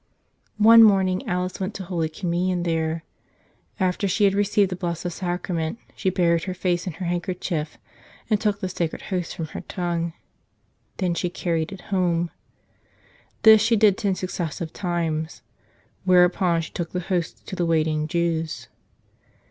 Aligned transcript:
One 0.57 0.81
morning 0.81 1.27
Alice 1.29 1.59
went 1.59 1.75
to 1.75 1.83
Holy 1.83 2.09
Communion 2.09 2.63
there. 2.63 3.03
After 3.79 4.07
she 4.07 4.23
had 4.23 4.33
received 4.33 4.71
the 4.71 4.75
Blessed 4.75 5.11
Sacrament 5.11 5.77
she 5.95 6.09
buried 6.09 6.45
her 6.45 6.55
face 6.55 6.87
in 6.87 6.93
her 6.93 7.05
handkerchief 7.05 7.77
and 8.27 8.41
took 8.41 8.61
the 8.61 8.67
sacred 8.67 9.03
Host 9.13 9.35
from 9.35 9.45
her 9.53 9.61
tongue. 9.61 10.13
Then 10.97 11.13
she 11.13 11.29
carried 11.29 11.71
it 11.71 11.81
home. 11.93 12.31
This 13.43 13.61
she 13.61 13.75
did 13.75 13.95
ten 13.95 14.15
successive 14.15 14.73
times, 14.73 15.43
whereupon 16.03 16.61
she 16.63 16.71
took 16.71 16.93
the 16.93 17.01
Hosts 17.01 17.39
to 17.41 17.55
the 17.55 17.67
waiting 17.67 18.07
Jews. 18.07 18.69